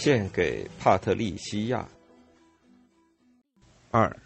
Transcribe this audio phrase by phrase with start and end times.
[0.00, 1.86] 献给帕特利西亚。
[3.90, 4.18] 二，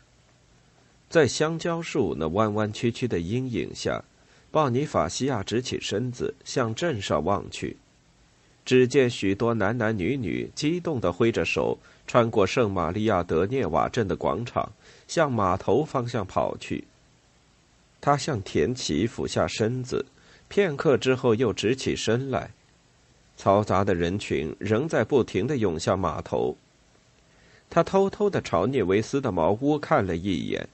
[1.11, 4.05] 在香蕉树那弯弯曲曲的阴影下，
[4.53, 7.77] 鲍尼法西亚直起身子，向镇上望去。
[8.65, 14.71] 只见许多男男女女激动地挥着手，穿过圣玛利亚德涅瓦镇的广场，
[15.09, 16.85] 向码头方向跑去。
[18.01, 20.07] 他向田奇俯下身子，
[20.47, 22.53] 片刻之后又直起身来。
[23.39, 26.57] 嘈杂的人群仍在不停的涌向码头。
[27.71, 30.69] 他偷偷的朝涅维斯的茅屋看了一眼，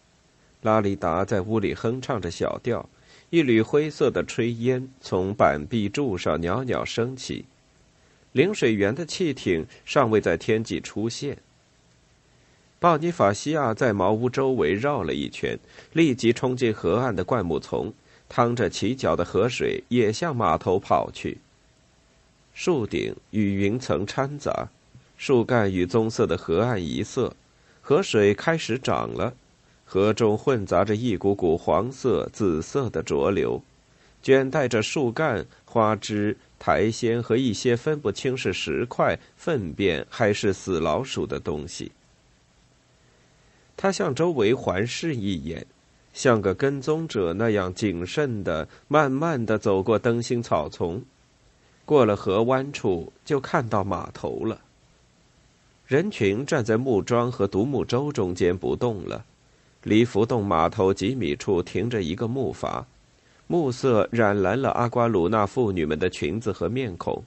[0.62, 2.88] 拉里达在屋里哼唱着小调，
[3.30, 7.44] 一缕灰色的炊烟从板壁柱上袅袅升起。
[8.32, 11.38] 领水员的汽艇尚未在天际出现。
[12.78, 15.58] 鲍尼法西亚在茅屋周围绕了一圈，
[15.92, 17.92] 立即冲进河岸的灌木丛，
[18.28, 21.38] 淌着起脚的河水也向码头跑去。
[22.52, 24.68] 树顶与云层掺杂，
[25.16, 27.34] 树干与棕色的河岸一色，
[27.80, 29.32] 河水开始涨了，
[29.84, 33.62] 河中混杂着一股股黄色、紫色的浊流，
[34.22, 41.92] 卷带着树干、花枝、苔藓和一些分不清是石块、粪便还是死老鼠的东西。
[43.76, 45.66] 他向周围环视一眼，
[46.12, 51.02] 像个跟踪者那样谨慎的、慢慢的走过灯芯草丛。
[51.90, 54.60] 过了河湾处，就看到码头了。
[55.88, 59.24] 人群站在木桩和独木舟中间不动了。
[59.82, 62.84] 离浮动码头几米处停着一个木筏，
[63.48, 67.24] 暮色染蓝了阿瓜鲁纳妇女们的裙子和面孔。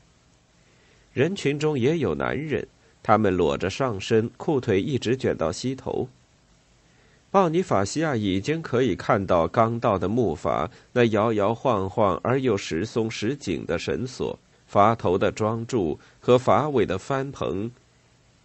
[1.11, 2.65] 人群中也有男人，
[3.03, 6.07] 他们裸着上身，裤腿一直卷到膝头。
[7.29, 14.39] 鲍尼法西亚已经可以看到刚到的木筏那摇摇晃晃而又时松时紧的绳索。
[14.73, 17.69] 筏头的桩柱和筏尾的帆篷，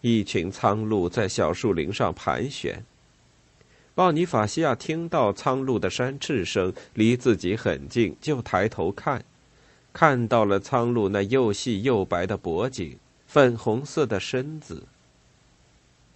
[0.02, 2.84] 一群苍鹭在小树林上盘旋。
[3.94, 9.24] 鲍尼法西亚听到苍鹭的扇翅声离自己很近，就抬头看，
[9.94, 14.82] 看到了苍鹭那又细又白的脖颈、粉红色的身子。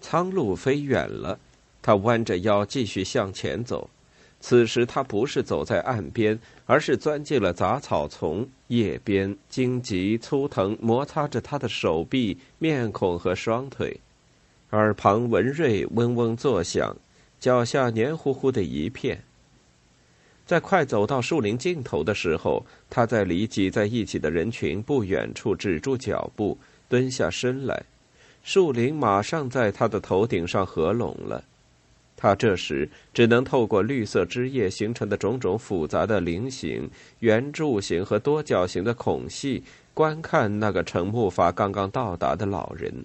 [0.02, 1.38] 苍鹭飞远了，
[1.80, 3.88] 他弯着腰继续向前走。
[4.42, 6.36] 此时他不是走在岸边，
[6.66, 13.96] 而是钻进了杂草丛叶边，荆棘粗藤摩擦着他的手臂、面孔和双腿，
[14.70, 16.96] 耳旁文瑞嗡嗡作响，
[17.38, 19.22] 脚下黏糊糊的一片。
[20.44, 27.80] 在快走到树林尽头的时候，他在离挤在一起的人群不远处止住脚步，蹲下身来，
[28.42, 31.44] 树林马上在他的头顶上合拢了。
[32.22, 36.88] 他这时只能透过绿色枝叶形成的种种复杂的菱形、
[37.18, 43.04] 圆柱形和多角形的孔隙，观看那个乘木筏刚刚到达的老人。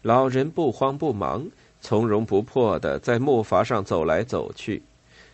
[0.00, 1.50] 老人不慌不忙、
[1.82, 4.80] 从容不迫地在木筏上走来走去，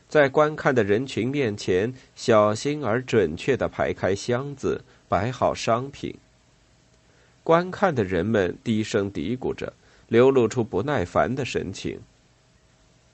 [0.09, 6.13] 在观看的人群面前，小心而准确地排开箱子，摆好商品。
[7.45, 9.73] 观看的人们低声嘀咕着，
[10.09, 12.01] 流露出不耐烦的神情。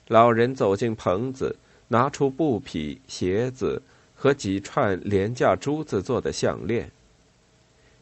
[0.07, 1.55] 老人走进棚子，
[1.87, 3.81] 拿出布匹、鞋子
[4.15, 6.91] 和几串廉价珠子做的项链，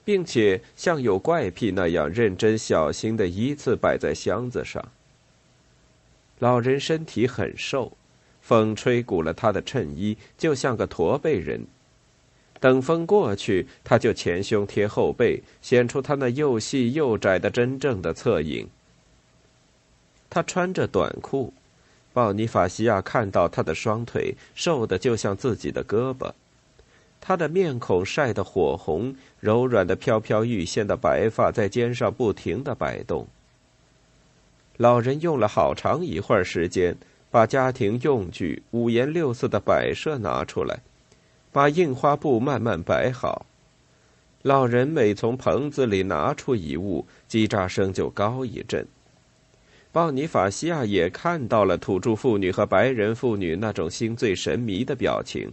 [0.03, 4.83] 并且像有怪癖那样认真小心的依次摆在箱子上。
[6.39, 7.95] 老人身体很瘦，
[8.41, 11.67] 风吹鼓了他的衬衣，就像个驼背人。
[12.59, 18.67] 等风过去，他就前胸贴后背，显出他那又细又窄的真正的侧影。
[20.29, 21.53] 他穿着短裤。
[22.13, 26.33] 鲍尼法西亚看到他的双腿瘦得就像自己的胳膊，
[27.21, 33.27] 他的面孔晒得火红，柔软的飘飘欲仙的白发在肩上不停的摆动。
[34.77, 36.97] 老人用了好长一会儿时间，
[37.29, 40.79] 把家庭用具五颜六色的摆设拿出来，
[41.51, 43.45] 把印花布慢慢摆好。
[44.41, 48.87] 老人每从棚子里拿出一物，叽喳声就高一阵。
[49.91, 55.51] 鲍尼法西亚也看到了土著妇女和白人妇女那种心醉神迷的表情，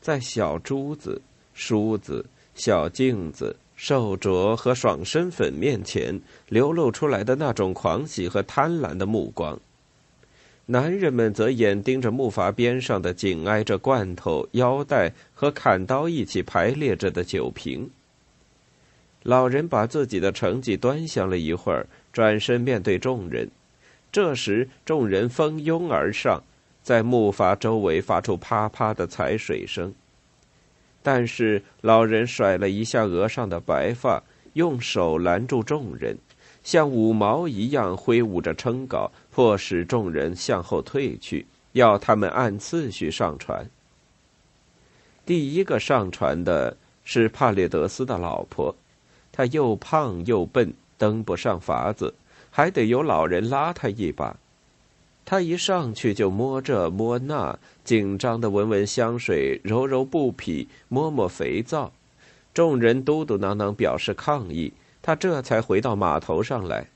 [0.00, 1.22] 在小珠子、
[1.54, 6.20] 梳子、小镜子、手镯和爽身粉面前
[6.50, 9.58] 流露出来的那种狂喜和贪婪的目光。
[10.66, 17.88] 男人们则眼盯着木筏边上的紧挨着罐头、腰带和砍刀一起排列着的酒瓶。
[19.22, 23.50] 老人把自己的成绩端详了一会儿，转身面对众人。
[24.10, 26.42] 这时，众人蜂拥而上，
[26.82, 29.92] 在木筏周围发出啪啪的踩水声。
[31.02, 34.22] 但是老人甩了一下额上的白发，
[34.54, 36.16] 用手拦住众人，
[36.64, 43.68] 像五毛一样挥舞着撑篙，迫使众人向后退去，要他们按次序上船。
[45.26, 48.74] 第一个上船的是帕列德斯的老婆，
[49.30, 52.14] 她又胖又笨，登不上筏子，
[52.50, 54.36] 还得有老人拉她一把。
[55.24, 61.92] 他一上去就摸这摸那，紧张的闻闻香水，揉揉布匹，摸摸肥皂。
[62.54, 64.72] 众人嘟嘟囔囔表示抗议，
[65.02, 66.86] 他这才回到码头上来。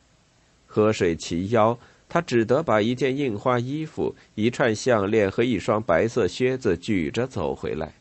[0.66, 1.76] 河水齐腰，
[2.08, 7.94] 他只得把一件印花衣服、一串项链和一双白色靴子举着走回来。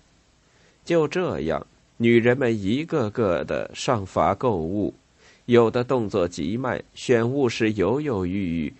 [0.85, 1.65] 就这样，
[1.97, 4.93] 女人们一个个的上筏购物，
[5.49, 8.73] 有的动作极慢，选物时犹犹豫豫。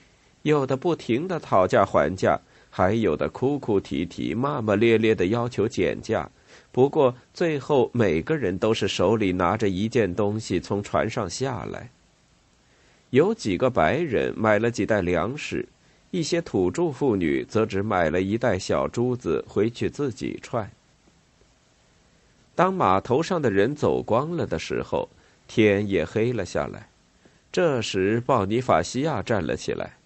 [0.43, 2.39] 有的不停的讨价还价，
[2.69, 6.29] 还有的哭哭啼啼、骂骂咧咧的要求减价。
[6.71, 11.89] 不过最后每个人都是手里拿着一件东西从船上下来。
[13.09, 15.67] 有几个白人买了几袋粮食，
[16.11, 20.69] 一些土著妇女则只买了一袋小珠子回去自己串。
[22.53, 25.09] 当码头上的人走光了的时候，
[25.49, 26.87] 天也黑了下来。
[27.51, 29.97] 这时，鲍尼法西亚站了起来。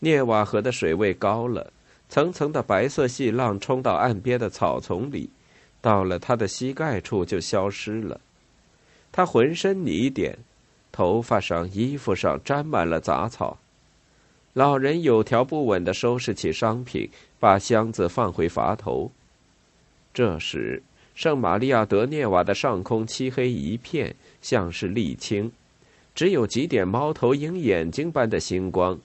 [0.00, 1.72] 涅瓦河的水位高了，
[2.08, 5.30] 层层的白色细浪冲到岸边的草丛里，
[5.80, 8.20] 到了他的膝盖处就消失了。
[9.10, 10.38] 他浑身泥点，
[10.92, 13.58] 头发上、衣服上沾满了杂草。
[14.52, 17.08] 老人有条不紊地收拾起商品，
[17.40, 19.10] 把箱子放回筏头。
[20.12, 20.82] 这时，
[21.18, 25.50] 圣玛利亚德涅瓦的上空漆黑一片，像是沥青，
[26.14, 28.96] 只有几点猫头鹰眼睛般的星光。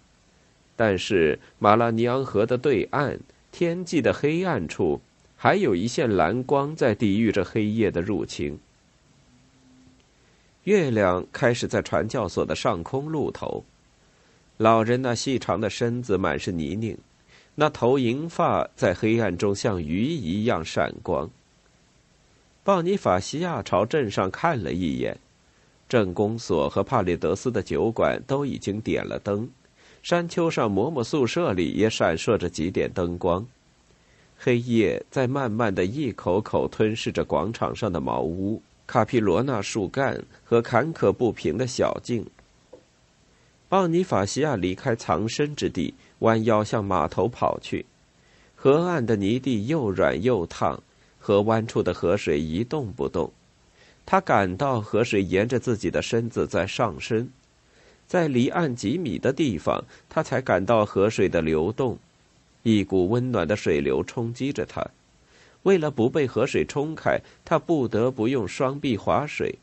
[0.75, 3.19] 但是马拉尼昂河的对岸，
[3.51, 5.01] 天际的黑暗处，
[5.35, 8.59] 还有一线蓝光在抵御着黑夜的入侵。
[10.65, 13.65] 月亮开始在传教所的上空露头，
[14.57, 16.95] 老人那细长的身子满是泥泞，
[17.55, 21.27] 那头银发在黑暗中像鱼一样闪光。
[22.65, 25.17] 鲍尼法西亚朝镇上看了一眼，
[25.89, 29.49] 镇公所和帕列德斯的酒馆都已经点了灯。
[30.01, 33.45] 山丘上，嬷嬷宿舍里也闪烁着几点灯光。
[34.37, 42.25] 黑夜在慢慢的一口口吞噬着广场上的茅屋、卡皮罗纳树干和坎坷不平的小径。
[43.69, 47.85] 奥尼法西亚离开藏身之地，弯腰向码头跑去。
[48.55, 50.81] 河岸的泥地又软又烫，
[51.25, 53.31] 河湾处的河水一动不动。
[54.05, 57.29] 他感到河水沿着自己的身子在上升。
[58.05, 61.97] 在离岸几米的地方，他才感到河水的流动，
[62.63, 64.85] 一股温暖的水流冲击着他。
[65.61, 69.55] 为了不被河水冲开，他不得不用双臂划水。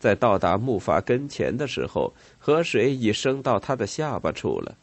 [0.00, 4.74] 在到达木筏跟前的时候，河水已升到他的下巴处了。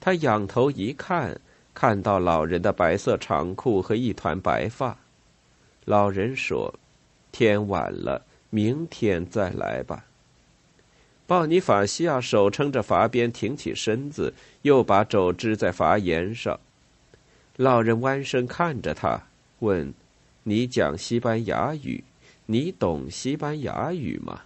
[0.00, 1.38] 他仰头一看，
[1.76, 4.96] 看到老人的白色长裤和一团白发。
[5.84, 6.74] 老人说
[7.30, 10.06] ：“天晚了，明天再来吧。”
[11.28, 16.58] 鲍尼法西亚手撑着筏边，挺起身子，又把肘支在筏沿上。
[17.56, 19.26] 老人弯身看着他，
[19.58, 19.92] 问
[20.44, 22.02] ：“你讲西班牙语？
[22.46, 24.44] 你懂西班牙语吗？”“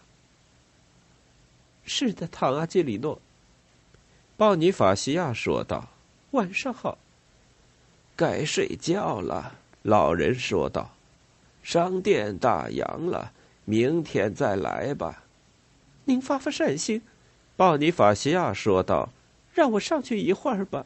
[1.87, 3.21] 是的，唐阿基里诺。”
[4.37, 5.91] 鲍尼法西亚说道。
[6.33, 6.99] “晚上好。
[8.21, 10.91] ”“该睡觉了。”老人说道。
[11.65, 13.33] “商店打烊了，
[13.65, 15.25] 明天再来吧。”
[16.05, 17.01] 您发发善心，
[17.57, 19.09] 鲍尼法西亚说道
[19.55, 20.85] ：“让我上去一会儿吧。”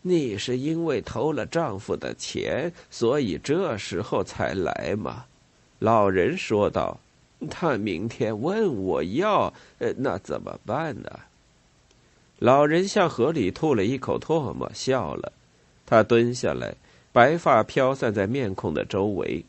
[0.00, 5.26] 你是因为偷了丈夫的钱，所以这时候才来吗？”
[5.80, 6.98] 老人说道。
[7.50, 9.52] “他明天问我要，
[9.98, 11.10] 那怎么办呢？”
[12.40, 15.32] 老人向河里吐了一口唾沫，笑了。
[15.86, 16.74] 他蹲下来，
[17.12, 19.44] 白发飘散在面孔的周围。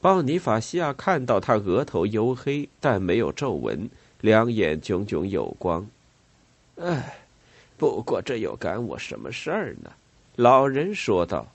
[0.00, 5.86] 鲍尼法西亚看到他额头黝黑，但没有皱纹，两眼炯炯有光。
[6.76, 7.18] 哎，
[7.76, 9.92] 不过这又干我什么事儿呢？
[10.36, 11.46] 老人说道：“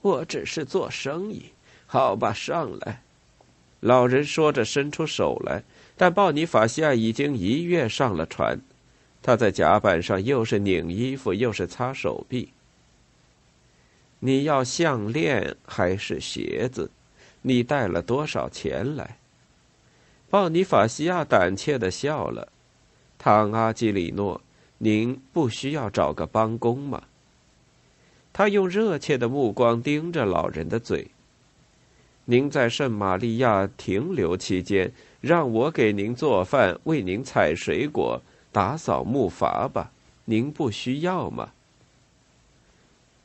[0.00, 1.42] 我只是做生意。
[1.86, 3.02] 好吧，上来。”
[3.80, 5.62] 老人说着，伸出手来，
[5.96, 8.58] 但鲍尼法西亚已经一跃上了船。
[9.22, 12.48] 他在甲板上又是拧衣服，又是擦手臂。
[14.20, 16.90] 你要项链还是鞋子？
[17.42, 19.18] 你带了多少钱来？
[20.28, 22.48] 鲍尼法西亚胆怯的笑了。
[23.16, 24.40] 唐阿基里诺，
[24.78, 27.02] 您不需要找个帮工吗？
[28.32, 31.08] 他用热切的目光盯着老人的嘴。
[32.24, 38.20] 您在圣玛利亚停留期间，让我给您做饭，为您采水果，
[38.52, 39.90] 打扫木筏吧。
[40.26, 41.50] 您不需要吗？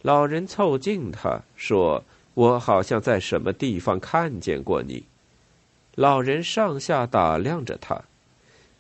[0.04, 2.04] 老人凑近他说
[2.36, 5.06] ：“我好像在什么地方看见过你。”
[5.96, 8.04] 老人上下打量着他：“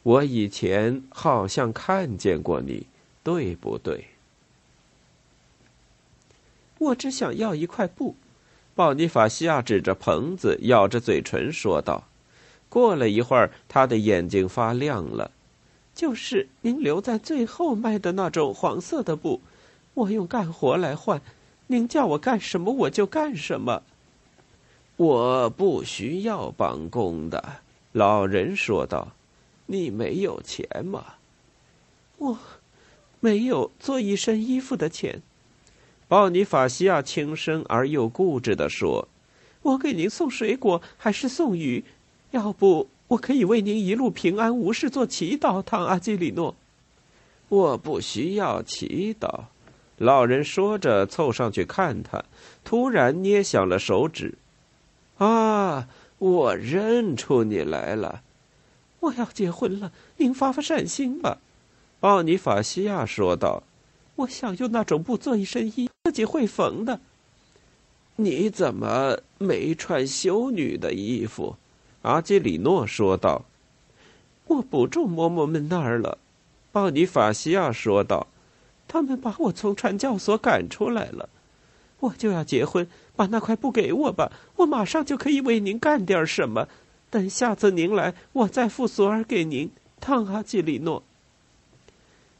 [0.04, 2.88] 我以前好像看见过你，
[3.24, 4.08] 对不对？”
[6.80, 8.18] 我只想要一块布。
[8.76, 12.04] 鲍尼法西亚指着棚子，咬着嘴唇说道。
[12.68, 15.32] 过了一会儿，他的眼睛发亮了。
[15.96, 19.40] 就是您留在最后卖的那种黄色的布，
[19.94, 21.22] 我用干活来换。
[21.68, 23.84] 您叫我干什么，我就干什么。
[24.98, 29.14] 我不需要帮工的，老人说道。
[29.66, 31.16] 你没有钱吗？
[32.18, 32.38] 我，
[33.22, 35.22] 没有做一身衣服的钱。
[36.10, 39.08] 鲍尼法西亚轻声而又固执地说
[39.64, 41.84] ：“我给您送水果还是送鱼？
[42.32, 46.54] 要不我可以为您一路平安无事做祈祷，唐阿基里诺。”
[47.48, 49.46] 我不需要祈祷。”
[49.98, 52.24] 老人说着，凑上去看他，
[52.64, 54.36] 突然捏响了手指。
[55.20, 58.22] “啊，我认出你来了！
[59.00, 61.38] 我要结婚了，您发发善心吧。”
[62.02, 63.64] 奥尼法西亚说道。
[64.16, 67.00] 我想用那种布做一身衣，自己会缝的。
[68.18, 71.56] 你怎么没穿修女的衣服？
[72.04, 73.46] 阿基里诺说道。
[74.46, 76.20] 我不住嬷嬷们那儿了，
[76.74, 78.28] 奥尼法西亚说道。
[78.94, 81.28] 他们把我从传教所赶出来了。
[82.02, 86.68] 我就要结婚，把那块布给我吧，我马上就可以为您干点什么。
[87.10, 89.72] 等下次您来，我再付索尔给您。
[90.00, 91.02] 汤阿基里诺。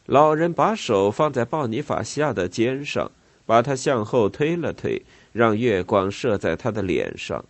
[0.06, 3.10] 老人把手放在鲍尼法西亚的肩上，
[3.48, 7.44] 把他向后推了推，让月光射在他的脸上。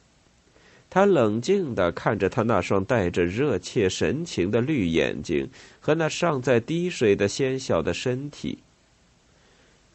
[0.90, 5.50] 他冷静地看着他那双带着热切神情的绿眼睛
[5.82, 8.60] 和那尚在滴水的纤小的身体。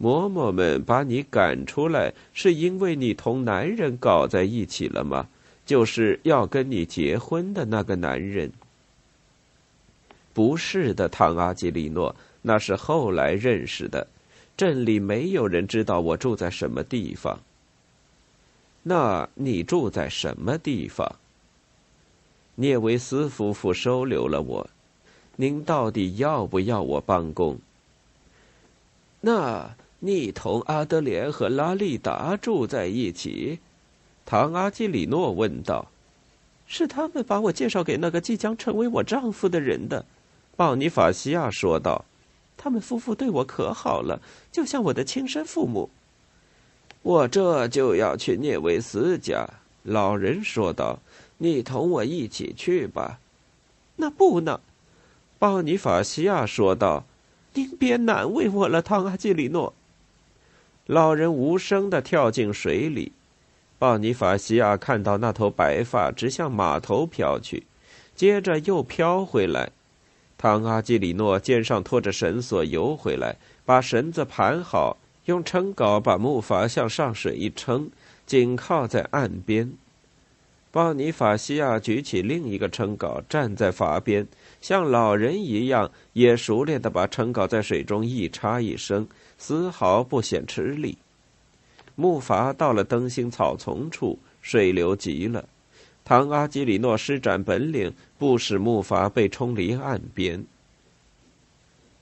[0.01, 5.29] 嬷嬷们把你赶出来，是因为你同男人搞在一起了吗？
[5.67, 8.51] 就是要跟你结婚的那个男人？
[10.33, 12.15] 不是的，唐阿基里诺。
[12.41, 14.07] 那是后来认识的，
[14.57, 17.41] 镇里没有人知道我住在什么地方。
[18.85, 21.17] 那你住在什么地方？
[22.55, 24.71] 聂维斯夫妇收留了我，
[25.37, 27.59] 您到底要不要我帮工？
[29.21, 33.59] 那你同阿德莲和拉利达住在一起？
[34.25, 35.91] 唐阿基里诺问道。
[36.71, 40.05] 是他们把我介绍给那个即将成为我丈夫的人的，
[40.55, 42.05] 鲍尼法西亚说道。
[42.59, 44.21] 他们夫妇对我可好了，
[44.53, 45.89] 就像我的亲生父母。
[47.03, 49.49] 我这就要去聂维斯家，
[49.83, 50.99] 老人说道
[51.39, 53.19] ：“你同我一起去吧。”
[53.97, 54.61] 那不呢，
[55.39, 57.05] 鲍尼法西亚说道
[57.55, 59.73] ：“您别难为我了，汤阿基里诺。”
[60.89, 63.13] 老人无声的跳进水里。
[63.79, 67.65] 鲍尼法西亚看到那头白发直向码头飘去，
[68.17, 69.71] 接着又飘回来。
[70.39, 77.91] 唐阿基里诺肩上拖着绳索游回来，把绳子盘好，用撑镐把木筏向上水一撑，
[78.25, 79.71] 紧靠在岸边。
[80.71, 84.27] 鲍尼法西亚举起另一个撑镐，站在筏边，
[84.63, 89.07] 像老人一样，也熟练地把撑镐在水中一插一升，
[89.39, 90.99] 丝毫不显吃力。
[91.95, 95.49] 木筏到了灯芯草丛处，水流急了。
[96.05, 100.45] 唐阿基里诺施展本领，不使木筏被冲离岸边。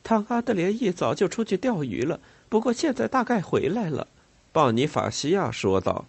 [0.03, 4.07] 唐阿德莲一早就出去钓鱼了，不过现在大概回来了。
[4.53, 6.05] 鲍尼法西亚说道：“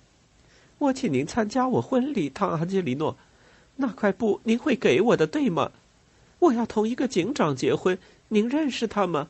[0.78, 3.18] 我请您参加我婚礼，唐阿基里诺。
[3.78, 5.72] 那块布您会给我的，对吗？
[6.40, 9.30] 我要同一个警长结婚，您认识他吗？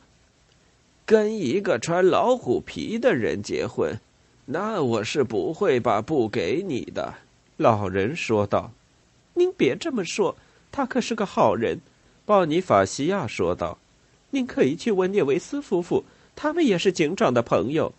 [1.07, 3.97] 跟一个穿老虎皮的人结婚，
[4.45, 7.13] 那我是不会把布给你的。”
[7.55, 8.73] 老人说道
[9.33, 10.35] ：“您别这么说，
[10.69, 11.79] 他可是个好人。”
[12.25, 13.77] 鲍尼法西亚说道
[14.31, 16.03] ：“您可以去问聂维斯夫妇，
[16.35, 17.93] 他们也是警长的朋友。”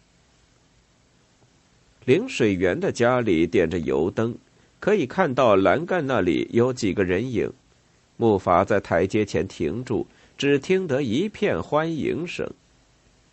[2.04, 4.36] 领水员的家里点着油灯，
[4.80, 7.50] 可以看到栏杆那里有几个人影。
[8.18, 12.46] 木筏在台阶前停住，只听得一片欢迎声。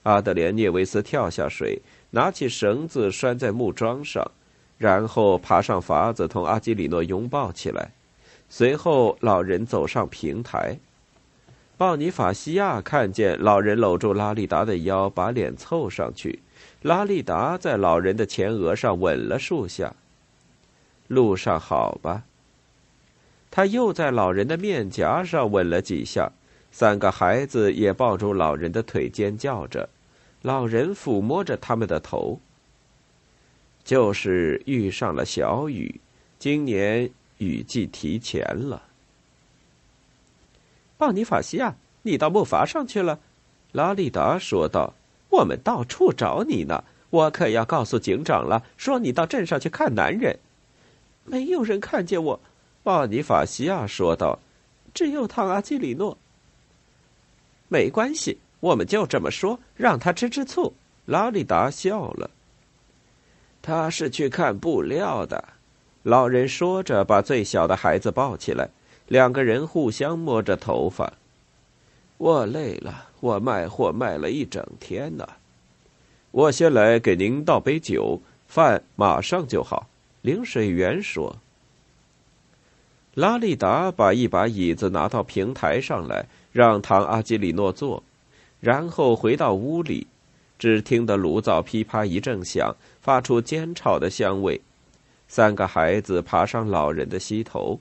[0.06, 1.82] 阿德莲涅维斯跳下水，
[2.12, 4.24] 拿起绳子拴在木桩上，
[4.78, 7.90] 然后爬上筏子，同阿基里诺拥抱起来。
[8.48, 10.78] 随后，老人走上平台。
[11.76, 16.40] 鲍尼法西亚看见老人搂住拉利达的腰，把脸凑上去。
[16.84, 19.92] 拉利达在老人的前额上吻了数下。
[21.08, 22.24] 路上好吧。
[23.50, 26.32] 他又在老人的面颊上吻了几下。
[26.72, 29.90] 三个孩子也抱住老人的腿，尖叫着。
[30.46, 32.40] 老人抚摸着他们的头。
[33.84, 36.00] 就是遇上了小雨，
[36.38, 37.10] 今年
[37.40, 38.84] 雨季提前了。
[40.98, 43.20] 鲍尼法西亚，你到木筏上去了？
[43.72, 44.94] 拉利达说道
[45.30, 50.38] ：“我们到处找你呢，我可要告诉警长了，说你到镇上去看男人。”
[51.25, 52.40] 没有人看见我，
[52.84, 54.38] 鲍尼法西亚说道
[54.94, 56.16] ：“只有唐阿基里诺。”
[57.68, 60.74] 没关系，我们就这么说，让他吃吃醋。
[61.05, 62.31] 拉利达笑了。
[63.62, 65.43] 他是去看布料的，
[66.01, 68.69] 老人说着，把最小的孩子抱起来。
[69.07, 71.13] 两个人互相摸着头发。
[72.17, 75.27] 我累了，我卖货卖了一整天呢。
[76.31, 79.88] 我先来给您倒杯酒，饭马上就好。
[80.24, 81.36] 领水员说。
[83.13, 88.01] 拉利达把一把椅子拿到平台上来，让唐阿基里诺坐，
[88.60, 90.08] 然后回到屋里，
[90.58, 94.60] 只听得炉灶噼啪一阵响，发出煎炒的香味。
[95.28, 97.80] 三个孩子爬上老人的膝头。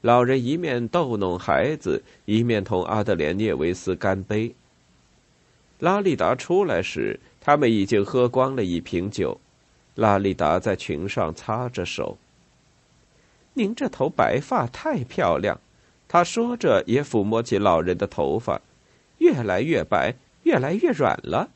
[0.00, 4.54] 老人一面逗弄孩子，一面同阿德莲涅维斯干杯。
[5.78, 9.40] 拉利达出来时，他们已经喝光了一瓶酒。
[9.94, 12.18] 拉利达在裙上擦着手。
[13.54, 15.58] 您这头白发太漂亮，
[16.06, 18.60] 他说着也抚摸起老人的头发，
[19.18, 21.50] 越来越白，越来越软了。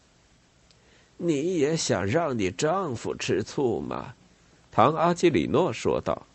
[1.17, 4.15] 你也想让你丈夫吃醋吗？
[4.71, 6.27] 唐阿基里诺说道。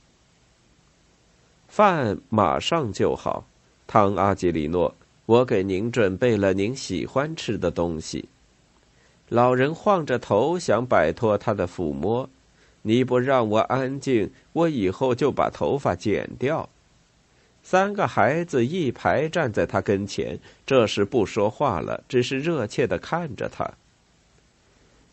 [1.68, 3.46] 饭马上就好，
[3.88, 4.94] 唐阿基里诺，
[5.26, 8.28] 我给您准备了您喜欢吃的东西。
[9.30, 12.30] 老人晃着头，想摆脱他的抚摸。
[12.82, 16.68] 你不让我安静，我以后就把头发剪掉。
[17.64, 23.72] 三个孩子一排站在他跟前，这时不说话了，只是热切的看着他。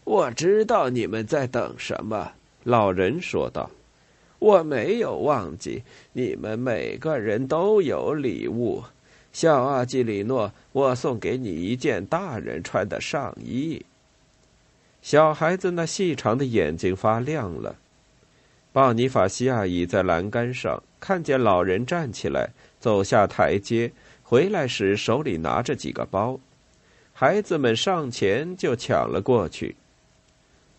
[0.05, 2.33] 我知道你们在等什么，
[2.65, 3.71] 老人说道。
[4.41, 5.83] 我没有忘记，
[6.15, 8.83] 你们每个人都有礼物。
[9.33, 13.85] 小阿基里诺，我送给你一件大人穿的上衣。
[15.03, 17.77] 小孩子那细长的眼睛发亮了。
[18.73, 26.39] 鲍尼法西亚倚在栏杆上，看见老人站起来，走下台阶，回来时手里拿着几个包。
[27.13, 29.77] 孩子们上前就抢了过去。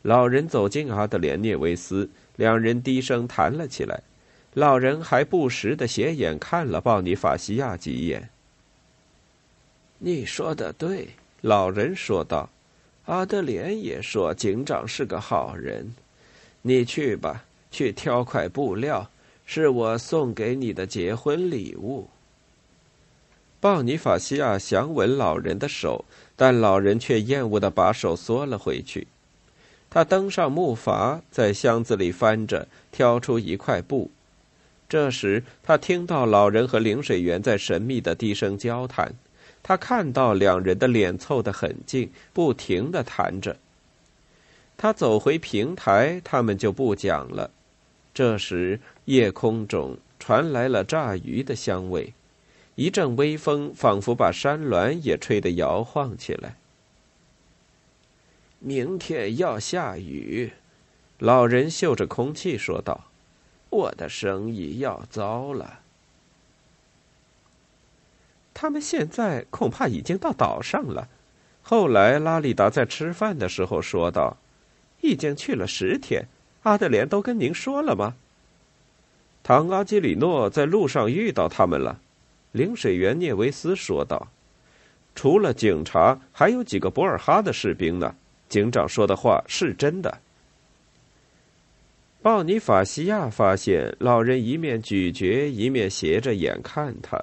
[0.02, 2.10] 老人走进阿德莲涅维斯。
[2.38, 4.02] 两人低声谈了起来，
[4.56, 8.30] 老人还不时的斜眼看了鲍尼法西亚几眼。
[10.00, 11.10] 你说的对，
[11.42, 12.50] 老人说道。
[13.06, 15.94] 阿德莲也说警长是个好人。
[16.64, 19.10] 你去吧，去挑块布料，
[19.46, 22.08] 是我送给你的结婚礼物。
[23.60, 26.06] 鲍尼法西亚想吻老人的手，
[26.36, 29.08] 但老人却厌恶的把手缩了回去。
[29.90, 34.10] 他登上木筏，在箱子里翻着，挑出一块布。
[34.90, 39.14] 这时，他听到老人和领水员在神秘的低声交谈。
[39.64, 43.56] 他看到两人的脸凑得很近，不停的谈着。
[44.76, 47.52] 他走回平台，他们就不讲了。
[48.14, 52.14] 这时，夜空中传来了炸鱼的香味，
[52.76, 56.58] 一阵微风仿佛把山峦也吹得摇晃起来。
[58.60, 60.52] 明天要下雨，
[61.20, 63.06] 老人嗅着空气说道
[63.72, 65.80] ：“我的生意要糟了。”
[68.54, 71.08] 他们现在恐怕已经到岛上了。
[71.64, 74.38] 后来，拉里达在吃饭的时候说道
[75.02, 76.28] ：“已经去了十天。”
[76.64, 78.16] 阿德莲都跟您说了吗？
[79.44, 82.00] 唐阿基里诺在路上遇到他们了，
[82.52, 84.28] 领水员涅维斯说道
[85.16, 88.16] ：“除了警察，还有几个博尔哈的士兵呢。”
[88.48, 90.20] 警长说的话是真的。
[92.22, 97.20] 鲍尼法西亚发现老人一面咀嚼，一面斜着眼看他，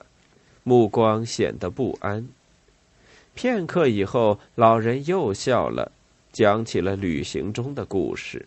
[0.64, 2.26] 目光显得不安。
[3.34, 5.92] 片刻以后，老人又笑了，
[6.32, 8.44] 讲起了旅行中的故事。